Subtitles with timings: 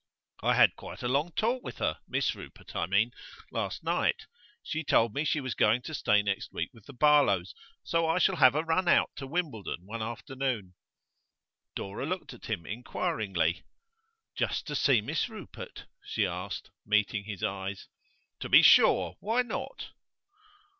[0.41, 3.11] I had quite a long talk with her Miss Rupert, I mean
[3.51, 4.25] last night.
[4.63, 8.17] She told me she was going to stay next week with the Barlows, so I
[8.17, 10.73] shall have a run out to Wimbledon one afternoon.'
[11.75, 13.61] Dora looked at him inquiringly.
[14.33, 17.87] 'Just to see Miss Rupert?' she asked, meeting his eyes.
[18.39, 19.17] 'To be sure.
[19.19, 19.91] Why not?